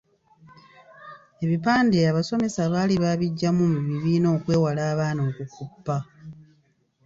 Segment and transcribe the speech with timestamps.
[1.43, 5.97] Ebipande abasomesa baali baabigyamu mu bibiina okwewala abaana okukoppa.